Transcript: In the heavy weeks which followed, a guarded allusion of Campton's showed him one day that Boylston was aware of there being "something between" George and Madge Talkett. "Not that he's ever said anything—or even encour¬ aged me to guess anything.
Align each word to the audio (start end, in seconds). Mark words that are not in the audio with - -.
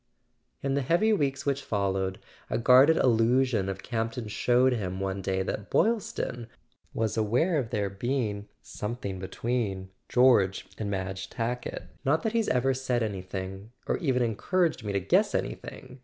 In 0.63 0.73
the 0.73 0.81
heavy 0.81 1.13
weeks 1.13 1.45
which 1.45 1.61
followed, 1.61 2.17
a 2.49 2.57
guarded 2.57 2.97
allusion 2.97 3.69
of 3.69 3.83
Campton's 3.83 4.31
showed 4.31 4.73
him 4.73 4.99
one 4.99 5.21
day 5.21 5.43
that 5.43 5.69
Boylston 5.69 6.47
was 6.91 7.17
aware 7.17 7.59
of 7.59 7.69
there 7.69 7.87
being 7.91 8.47
"something 8.63 9.19
between" 9.19 9.91
George 10.09 10.65
and 10.79 10.89
Madge 10.89 11.29
Talkett. 11.29 11.83
"Not 12.03 12.23
that 12.23 12.33
he's 12.33 12.49
ever 12.49 12.73
said 12.73 13.03
anything—or 13.03 13.97
even 13.99 14.23
encour¬ 14.35 14.69
aged 14.69 14.83
me 14.83 14.91
to 14.91 14.99
guess 14.99 15.35
anything. 15.35 15.99